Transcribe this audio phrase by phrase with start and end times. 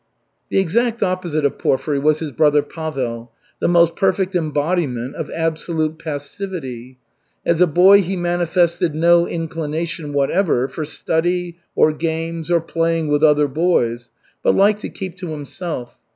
[0.49, 5.99] The exact opposite of Porfiry was his brother, Pavel, the most perfect embodiment of absolute
[5.99, 6.97] passivity.
[7.45, 13.23] As a boy he manifested no inclination whatever for study, or games, or playing with
[13.23, 14.09] other boys,
[14.41, 15.99] but liked to keep to himself.